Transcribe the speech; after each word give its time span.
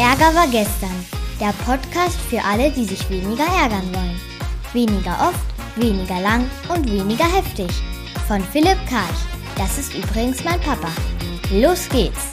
Ärger 0.00 0.34
war 0.34 0.46
gestern. 0.46 1.04
Der 1.38 1.52
Podcast 1.66 2.18
für 2.30 2.42
alle, 2.42 2.70
die 2.70 2.86
sich 2.86 3.10
weniger 3.10 3.44
ärgern 3.44 3.86
wollen. 3.94 4.18
Weniger 4.72 5.28
oft, 5.28 5.76
weniger 5.76 6.18
lang 6.22 6.50
und 6.74 6.90
weniger 6.90 7.26
heftig. 7.26 7.70
Von 8.26 8.40
Philipp 8.42 8.78
Karch. 8.88 9.20
Das 9.58 9.76
ist 9.76 9.92
übrigens 9.92 10.42
mein 10.42 10.58
Papa. 10.60 10.88
Los 11.50 11.86
geht's! 11.90 12.29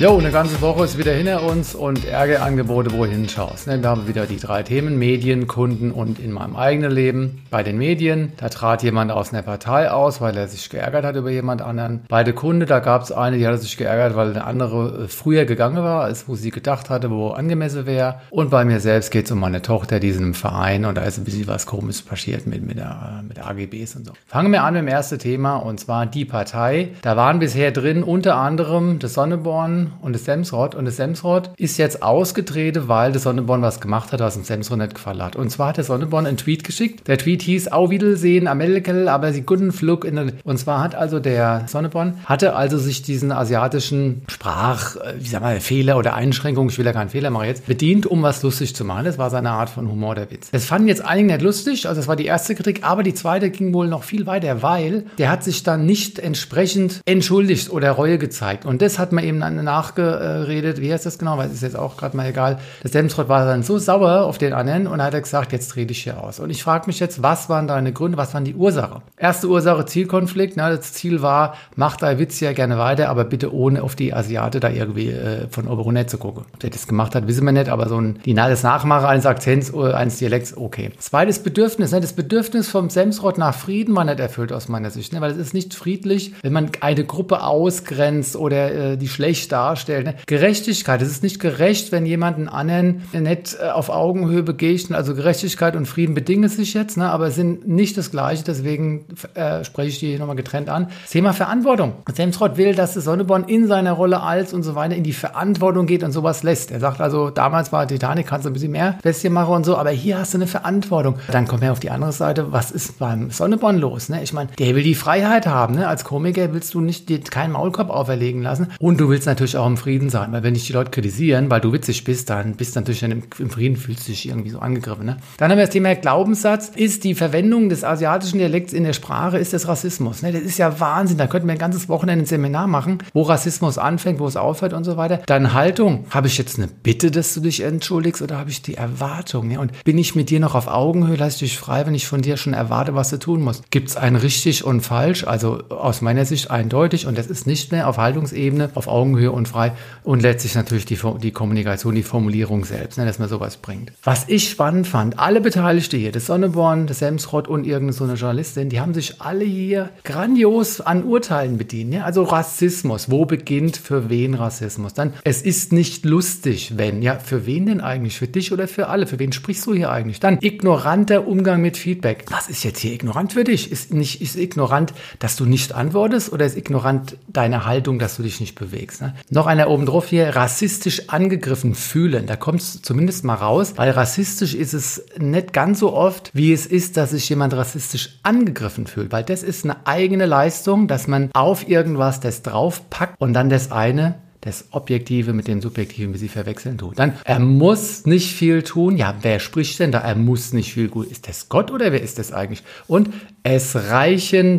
Jo, 0.00 0.16
eine 0.16 0.30
ganze 0.30 0.60
Woche 0.60 0.84
ist 0.84 0.96
wieder 0.96 1.12
hinter 1.12 1.42
uns 1.42 1.74
und 1.74 2.04
Ärgerangebote, 2.04 2.92
wo 2.92 3.04
du 3.04 3.10
hinschaust. 3.10 3.66
Ne? 3.66 3.82
Wir 3.82 3.88
haben 3.88 4.06
wieder 4.06 4.26
die 4.26 4.36
drei 4.36 4.62
Themen, 4.62 4.96
Medien, 4.96 5.48
Kunden 5.48 5.90
und 5.90 6.20
in 6.20 6.30
meinem 6.30 6.54
eigenen 6.54 6.92
Leben. 6.92 7.42
Bei 7.50 7.64
den 7.64 7.78
Medien, 7.78 8.32
da 8.36 8.48
trat 8.48 8.84
jemand 8.84 9.10
aus 9.10 9.32
einer 9.32 9.42
Partei 9.42 9.90
aus, 9.90 10.20
weil 10.20 10.36
er 10.36 10.46
sich 10.46 10.70
geärgert 10.70 11.04
hat 11.04 11.16
über 11.16 11.30
jemand 11.30 11.62
anderen. 11.62 12.04
Bei 12.08 12.22
der 12.22 12.32
Kunde, 12.32 12.64
da 12.64 12.78
gab 12.78 13.02
es 13.02 13.10
eine, 13.10 13.38
die 13.38 13.46
hatte 13.48 13.58
sich 13.58 13.76
geärgert, 13.76 14.14
weil 14.14 14.30
eine 14.30 14.44
andere 14.44 15.06
äh, 15.06 15.08
früher 15.08 15.46
gegangen 15.46 15.82
war, 15.82 16.02
als 16.02 16.28
wo 16.28 16.36
sie 16.36 16.50
gedacht 16.50 16.90
hatte, 16.90 17.10
wo 17.10 17.30
angemessen 17.30 17.84
wäre. 17.84 18.20
Und 18.30 18.50
bei 18.50 18.64
mir 18.64 18.78
selbst 18.78 19.10
geht 19.10 19.24
es 19.26 19.32
um 19.32 19.40
meine 19.40 19.62
Tochter, 19.62 19.98
die 19.98 20.10
ist 20.10 20.20
in 20.20 20.34
Verein 20.34 20.84
und 20.84 20.96
da 20.96 21.02
ist 21.02 21.18
ein 21.18 21.24
bisschen 21.24 21.48
was 21.48 21.66
komisches 21.66 22.02
passiert 22.02 22.46
mit, 22.46 22.64
mit, 22.64 22.78
der, 22.78 23.24
mit 23.26 23.36
der 23.36 23.48
AGBs 23.48 23.96
und 23.96 24.06
so. 24.06 24.12
Fangen 24.28 24.52
wir 24.52 24.62
an 24.62 24.74
mit 24.74 24.82
dem 24.82 24.88
ersten 24.88 25.18
Thema 25.18 25.56
und 25.56 25.80
zwar 25.80 26.06
die 26.06 26.24
Partei. 26.24 26.90
Da 27.02 27.16
waren 27.16 27.40
bisher 27.40 27.72
drin 27.72 28.04
unter 28.04 28.36
anderem 28.36 29.00
das 29.00 29.14
Sonneborn, 29.14 29.87
und 30.00 30.12
das 30.14 30.24
Semsrott. 30.24 30.74
Und 30.74 30.84
das 30.84 30.96
Semsrott 30.96 31.50
ist 31.56 31.78
jetzt 31.78 32.02
ausgetreten, 32.02 32.88
weil 32.88 33.12
der 33.12 33.20
Sonneborn 33.20 33.62
was 33.62 33.80
gemacht 33.80 34.12
hat, 34.12 34.20
was 34.20 34.34
dem 34.34 34.44
Semsrott 34.44 34.78
nicht 34.78 34.94
gefallen 34.94 35.22
hat. 35.22 35.36
Und 35.36 35.50
zwar 35.50 35.68
hat 35.68 35.76
der 35.76 35.84
Sonneborn 35.84 36.26
einen 36.26 36.36
Tweet 36.36 36.64
geschickt. 36.64 37.06
Der 37.08 37.18
Tweet 37.18 37.42
hieß, 37.42 37.72
au 37.72 37.90
Wiedersehen, 37.90 38.46
Amerikel, 38.46 39.08
aber 39.08 39.32
sie 39.32 39.42
guten 39.42 39.72
Flug. 39.72 40.04
In 40.04 40.32
und 40.44 40.58
zwar 40.58 40.82
hat 40.82 40.94
also 40.94 41.20
der 41.20 41.64
Sonneborn, 41.66 42.18
hatte 42.24 42.56
also 42.56 42.78
sich 42.78 43.02
diesen 43.02 43.32
asiatischen 43.32 44.22
Sprach, 44.28 44.96
äh, 44.96 45.14
wie 45.18 45.28
sag 45.28 45.42
mal, 45.42 45.60
Fehler 45.60 45.98
oder 45.98 46.14
Einschränkungen, 46.14 46.70
ich 46.70 46.78
will 46.78 46.86
ja 46.86 46.92
keinen 46.92 47.10
Fehler 47.10 47.30
machen 47.30 47.46
jetzt, 47.46 47.66
bedient, 47.66 48.06
um 48.06 48.22
was 48.22 48.42
lustig 48.42 48.74
zu 48.74 48.84
machen. 48.84 49.04
Das 49.04 49.18
war 49.18 49.30
seine 49.30 49.50
Art 49.50 49.70
von 49.70 49.88
Humor, 49.88 50.14
der 50.14 50.30
Witz. 50.30 50.50
Das 50.50 50.64
fanden 50.64 50.88
jetzt 50.88 51.04
einige 51.04 51.28
nicht 51.28 51.42
lustig, 51.42 51.86
also 51.86 52.00
das 52.00 52.08
war 52.08 52.16
die 52.16 52.26
erste 52.26 52.54
Kritik, 52.54 52.80
aber 52.82 53.02
die 53.02 53.14
zweite 53.14 53.50
ging 53.50 53.72
wohl 53.72 53.88
noch 53.88 54.02
viel 54.02 54.26
weiter, 54.26 54.62
weil 54.62 55.04
der 55.18 55.30
hat 55.30 55.44
sich 55.44 55.62
dann 55.62 55.86
nicht 55.86 56.18
entsprechend 56.18 57.00
entschuldigt 57.04 57.70
oder 57.70 57.92
Reue 57.92 58.18
gezeigt. 58.18 58.66
Und 58.66 58.82
das 58.82 58.98
hat 58.98 59.12
man 59.12 59.24
eben 59.24 59.40
dann 59.40 59.58
nachgeredet, 59.78 60.80
wie 60.80 60.92
heißt 60.92 61.06
das 61.06 61.18
genau, 61.18 61.38
weil 61.38 61.46
es 61.46 61.54
ist 61.54 61.62
jetzt 61.62 61.78
auch 61.78 61.96
gerade 61.96 62.16
mal 62.16 62.28
egal. 62.28 62.58
Der 62.82 62.90
Semsrott 62.90 63.28
war 63.28 63.44
dann 63.44 63.62
so 63.62 63.78
sauer 63.78 64.24
auf 64.24 64.38
den 64.38 64.52
anderen 64.52 64.86
und 64.86 65.02
hat 65.02 65.14
er 65.14 65.20
gesagt, 65.20 65.52
jetzt 65.52 65.68
trete 65.68 65.92
ich 65.92 66.02
hier 66.02 66.22
aus. 66.22 66.40
Und 66.40 66.50
ich 66.50 66.62
frage 66.62 66.86
mich 66.86 67.00
jetzt, 67.00 67.22
was 67.22 67.48
waren 67.48 67.68
deine 67.68 67.92
Gründe, 67.92 68.18
was 68.18 68.34
waren 68.34 68.44
die 68.44 68.54
Ursache? 68.54 69.02
Erste 69.16 69.48
Ursache, 69.48 69.86
Zielkonflikt. 69.86 70.56
Na, 70.56 70.70
das 70.70 70.92
Ziel 70.92 71.22
war, 71.22 71.54
mach 71.76 71.96
dein 71.96 72.18
Witz 72.18 72.40
ja 72.40 72.52
gerne 72.52 72.78
weiter, 72.78 73.08
aber 73.08 73.24
bitte 73.24 73.54
ohne 73.54 73.82
auf 73.82 73.94
die 73.94 74.12
Asiate 74.12 74.60
da 74.60 74.70
irgendwie 74.70 75.10
äh, 75.10 75.46
von 75.50 75.68
Oberhundert 75.68 76.10
zu 76.10 76.18
gucken. 76.18 76.44
Ob 76.52 76.60
der 76.60 76.70
das 76.70 76.86
gemacht 76.86 77.14
hat, 77.14 77.26
wissen 77.28 77.44
wir 77.44 77.52
nicht, 77.52 77.68
aber 77.68 77.88
so 77.88 78.00
ein 78.00 78.18
finales 78.22 78.62
Nachmachen 78.62 79.06
eines 79.06 79.26
Akzents, 79.26 79.72
äh, 79.72 79.92
eines 79.92 80.18
Dialekts, 80.18 80.56
okay. 80.56 80.90
Zweites 80.98 81.38
Bedürfnis, 81.40 81.92
ne, 81.92 82.00
das 82.00 82.12
Bedürfnis 82.12 82.68
vom 82.68 82.90
Semsrott 82.90 83.38
nach 83.38 83.54
Frieden 83.54 83.94
war 83.94 84.04
nicht 84.04 84.20
erfüllt 84.20 84.52
aus 84.52 84.68
meiner 84.68 84.90
Sicht, 84.90 85.12
ne, 85.12 85.20
weil 85.20 85.30
es 85.30 85.38
ist 85.38 85.54
nicht 85.54 85.74
friedlich, 85.74 86.34
wenn 86.42 86.52
man 86.52 86.70
eine 86.80 87.04
Gruppe 87.04 87.42
ausgrenzt 87.42 88.36
oder 88.36 88.72
äh, 88.72 88.96
die 88.96 89.08
schlecht 89.08 89.52
darstellt. 89.52 89.67
Ne? 89.76 90.14
Gerechtigkeit, 90.26 91.02
es 91.02 91.08
ist 91.08 91.22
nicht 91.22 91.40
gerecht, 91.40 91.92
wenn 91.92 92.06
jemand 92.06 92.36
einen 92.36 92.48
anderen 92.48 93.02
nicht 93.12 93.56
äh, 93.60 93.68
auf 93.68 93.88
Augenhöhe 93.90 94.42
begegnet. 94.42 94.96
Also 94.96 95.14
Gerechtigkeit 95.14 95.76
und 95.76 95.86
Frieden 95.86 96.14
bedingen 96.14 96.48
sich 96.48 96.74
jetzt, 96.74 96.96
ne? 96.96 97.10
aber 97.10 97.30
sind 97.30 97.66
nicht 97.68 97.96
das 97.96 98.10
Gleiche. 98.10 98.44
Deswegen 98.44 99.06
äh, 99.34 99.64
spreche 99.64 99.88
ich 99.88 99.98
die 99.98 100.08
hier 100.08 100.18
nochmal 100.18 100.36
getrennt 100.36 100.68
an. 100.68 100.88
Thema 101.10 101.32
Verantwortung. 101.32 101.94
Semsrott 102.12 102.56
will, 102.56 102.74
dass 102.74 102.94
Sonneborn 102.94 103.44
in 103.44 103.66
seiner 103.66 103.92
Rolle 103.92 104.22
als 104.22 104.52
und 104.52 104.62
so 104.62 104.74
weiter 104.74 104.94
in 104.94 105.04
die 105.04 105.12
Verantwortung 105.12 105.86
geht 105.86 106.02
und 106.02 106.12
sowas 106.12 106.42
lässt. 106.42 106.70
Er 106.70 106.80
sagt 106.80 107.00
also, 107.00 107.30
damals 107.30 107.72
war 107.72 107.86
Titanic, 107.86 108.26
kannst 108.26 108.46
du 108.46 108.50
ein 108.50 108.52
bisschen 108.52 108.72
mehr 108.72 108.98
Bestie 109.02 109.28
machen 109.28 109.54
und 109.54 109.64
so, 109.64 109.76
aber 109.76 109.90
hier 109.90 110.18
hast 110.18 110.34
du 110.34 110.38
eine 110.38 110.46
Verantwortung. 110.46 111.16
Dann 111.30 111.46
kommt 111.46 111.62
er 111.62 111.72
auf 111.72 111.80
die 111.80 111.90
andere 111.90 112.12
Seite, 112.12 112.52
was 112.52 112.70
ist 112.70 112.98
beim 112.98 113.30
Sonneborn 113.30 113.78
los? 113.78 114.08
Ne? 114.08 114.22
Ich 114.22 114.32
meine, 114.32 114.50
der 114.58 114.74
will 114.74 114.82
die 114.82 114.94
Freiheit 114.94 115.46
haben. 115.46 115.74
Ne? 115.74 115.88
Als 115.88 116.04
Komiker 116.04 116.52
willst 116.52 116.74
du 116.74 116.80
nicht 116.80 117.08
dir 117.08 117.20
keinen 117.20 117.52
Maulkorb 117.52 117.90
auferlegen 117.90 118.42
lassen 118.42 118.68
und 118.78 118.98
du 119.00 119.08
willst 119.08 119.26
natürlich 119.26 119.56
auch 119.58 119.66
im 119.66 119.76
Frieden 119.76 120.10
sein. 120.10 120.32
Weil 120.32 120.42
wenn 120.42 120.54
dich 120.54 120.66
die 120.66 120.72
Leute 120.72 120.90
kritisieren, 120.90 121.50
weil 121.50 121.60
du 121.60 121.72
witzig 121.72 122.04
bist, 122.04 122.30
dann 122.30 122.54
bist 122.54 122.74
du 122.74 122.80
natürlich 122.80 123.02
im, 123.02 123.22
im 123.38 123.50
Frieden, 123.50 123.76
fühlst 123.76 124.06
du 124.08 124.12
dich 124.12 124.28
irgendwie 124.28 124.50
so 124.50 124.58
angegriffen. 124.58 125.06
Ne? 125.06 125.18
Dann 125.36 125.50
haben 125.50 125.58
wir 125.58 125.64
das 125.64 125.72
Thema 125.72 125.94
Glaubenssatz. 125.94 126.70
Ist 126.74 127.04
die 127.04 127.14
Verwendung 127.14 127.68
des 127.68 127.84
asiatischen 127.84 128.38
Dialekts 128.38 128.72
in 128.72 128.84
der 128.84 128.92
Sprache, 128.92 129.38
ist 129.38 129.52
das 129.52 129.68
Rassismus? 129.68 130.22
Ne? 130.22 130.32
Das 130.32 130.42
ist 130.42 130.58
ja 130.58 130.80
Wahnsinn. 130.80 131.18
Da 131.18 131.26
könnten 131.26 131.48
wir 131.48 131.52
ein 131.52 131.58
ganzes 131.58 131.88
Wochenende 131.88 132.24
ein 132.24 132.26
Seminar 132.26 132.66
machen, 132.66 132.98
wo 133.12 133.22
Rassismus 133.22 133.78
anfängt, 133.78 134.20
wo 134.20 134.26
es 134.26 134.36
aufhört 134.36 134.72
und 134.72 134.84
so 134.84 134.96
weiter. 134.96 135.20
Dann 135.26 135.52
Haltung. 135.54 136.06
Habe 136.10 136.28
ich 136.28 136.38
jetzt 136.38 136.58
eine 136.58 136.68
Bitte, 136.68 137.10
dass 137.10 137.34
du 137.34 137.40
dich 137.40 137.60
entschuldigst 137.60 138.22
oder 138.22 138.38
habe 138.38 138.50
ich 138.50 138.62
die 138.62 138.74
Erwartung? 138.74 139.48
Ne? 139.48 139.60
Und 139.60 139.72
bin 139.84 139.98
ich 139.98 140.14
mit 140.14 140.30
dir 140.30 140.40
noch 140.40 140.54
auf 140.54 140.68
Augenhöhe? 140.68 141.16
Lass 141.16 141.34
ich 141.34 141.40
dich 141.40 141.58
frei, 141.58 141.86
wenn 141.86 141.94
ich 141.94 142.06
von 142.06 142.22
dir 142.22 142.36
schon 142.36 142.54
erwarte, 142.54 142.94
was 142.94 143.10
du 143.10 143.18
tun 143.18 143.42
musst? 143.42 143.70
Gibt 143.70 143.88
es 143.88 143.96
ein 143.96 144.16
richtig 144.16 144.64
und 144.64 144.80
falsch? 144.80 145.24
Also 145.24 145.62
aus 145.68 146.00
meiner 146.00 146.24
Sicht 146.24 146.50
eindeutig 146.50 147.06
und 147.06 147.18
das 147.18 147.26
ist 147.26 147.46
nicht 147.46 147.72
mehr 147.72 147.88
auf 147.88 147.98
Haltungsebene, 147.98 148.70
auf 148.74 148.88
Augenhöhe 148.88 149.32
und 149.38 149.48
frei 149.48 149.72
und 150.04 150.20
letztlich 150.20 150.54
natürlich 150.54 150.84
die, 150.84 150.98
die 151.22 151.30
Kommunikation, 151.30 151.94
die 151.94 152.02
Formulierung 152.02 152.64
selbst, 152.64 152.98
ne, 152.98 153.06
dass 153.06 153.18
man 153.18 153.28
sowas 153.28 153.56
bringt. 153.56 153.92
Was 154.04 154.24
ich 154.28 154.50
spannend 154.50 154.86
fand, 154.86 155.18
alle 155.18 155.40
Beteiligte 155.40 155.96
hier, 155.96 156.12
das 156.12 156.26
Sonneborn, 156.26 156.86
das 156.86 156.98
Semsrott 156.98 157.48
und 157.48 157.64
irgendeine 157.64 157.92
so 157.92 158.04
eine 158.04 158.14
Journalistin, 158.14 158.68
die 158.68 158.80
haben 158.80 158.92
sich 158.92 159.20
alle 159.20 159.44
hier 159.44 159.90
grandios 160.04 160.80
an 160.80 161.04
Urteilen 161.04 161.58
bedient. 161.58 161.94
Ja? 161.94 162.04
Also 162.04 162.24
Rassismus, 162.24 163.10
wo 163.10 163.24
beginnt 163.24 163.76
für 163.76 164.10
wen 164.10 164.34
Rassismus? 164.34 164.94
Dann, 164.94 165.14
es 165.24 165.42
ist 165.42 165.72
nicht 165.72 166.04
lustig, 166.04 166.74
wenn. 166.76 167.02
Ja, 167.02 167.18
für 167.18 167.46
wen 167.46 167.66
denn 167.66 167.80
eigentlich? 167.80 168.18
Für 168.18 168.26
dich 168.26 168.52
oder 168.52 168.68
für 168.68 168.88
alle? 168.88 169.06
Für 169.06 169.18
wen 169.18 169.32
sprichst 169.32 169.66
du 169.66 169.74
hier 169.74 169.90
eigentlich? 169.90 170.20
Dann 170.20 170.38
ignoranter 170.40 171.26
Umgang 171.26 171.62
mit 171.62 171.76
Feedback. 171.76 172.24
Was 172.30 172.48
ist 172.48 172.64
jetzt 172.64 172.80
hier 172.80 172.92
ignorant 172.92 173.32
für 173.32 173.44
dich? 173.44 173.70
Ist, 173.70 173.92
nicht, 173.92 174.20
ist 174.20 174.36
ignorant, 174.36 174.92
dass 175.18 175.36
du 175.36 175.44
nicht 175.44 175.72
antwortest 175.72 176.32
oder 176.32 176.44
ist 176.44 176.56
ignorant 176.56 177.16
deine 177.28 177.64
Haltung, 177.64 177.98
dass 177.98 178.16
du 178.16 178.22
dich 178.22 178.40
nicht 178.40 178.54
bewegst? 178.54 179.00
Ne? 179.02 179.14
Noch 179.30 179.46
einer 179.46 179.68
oben 179.68 179.78
obendrauf 179.78 180.08
hier 180.08 180.34
rassistisch 180.34 181.08
angegriffen 181.08 181.74
fühlen. 181.74 182.26
Da 182.26 182.36
kommt 182.36 182.60
es 182.60 182.82
zumindest 182.82 183.24
mal 183.24 183.34
raus, 183.34 183.74
weil 183.76 183.90
rassistisch 183.90 184.54
ist 184.54 184.74
es 184.74 185.04
nicht 185.18 185.52
ganz 185.52 185.78
so 185.78 185.92
oft, 185.92 186.30
wie 186.34 186.52
es 186.52 186.66
ist, 186.66 186.96
dass 186.96 187.10
sich 187.10 187.28
jemand 187.28 187.54
rassistisch 187.54 188.18
angegriffen 188.22 188.86
fühlt. 188.86 189.12
Weil 189.12 189.24
das 189.24 189.42
ist 189.42 189.64
eine 189.64 189.86
eigene 189.86 190.26
Leistung, 190.26 190.88
dass 190.88 191.06
man 191.06 191.30
auf 191.32 191.68
irgendwas 191.68 192.20
das 192.20 192.42
draufpackt 192.42 193.20
und 193.20 193.32
dann 193.34 193.50
das 193.50 193.70
eine 193.70 194.16
das 194.48 194.66
Objektive 194.70 195.32
mit 195.32 195.46
dem 195.46 195.60
Subjektiven, 195.60 196.14
wie 196.14 196.18
sie 196.18 196.28
verwechseln 196.28 196.78
tut. 196.78 196.98
Dann, 196.98 197.12
er 197.24 197.38
muss 197.38 198.06
nicht 198.06 198.32
viel 198.32 198.62
tun. 198.62 198.96
Ja, 198.96 199.14
wer 199.22 199.38
spricht 199.38 199.78
denn 199.78 199.92
da? 199.92 200.00
Er 200.00 200.16
muss 200.16 200.52
nicht 200.52 200.72
viel 200.72 200.88
gut. 200.88 201.10
Ist 201.10 201.28
das 201.28 201.48
Gott 201.48 201.70
oder 201.70 201.92
wer 201.92 202.02
ist 202.02 202.18
das 202.18 202.32
eigentlich? 202.32 202.62
Und 202.86 203.10
es 203.42 203.76
reichen, 203.76 204.58